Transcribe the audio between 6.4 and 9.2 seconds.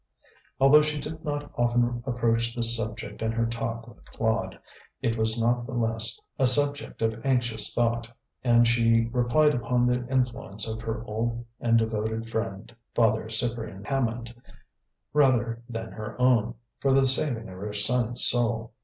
subject of anxious thought; and she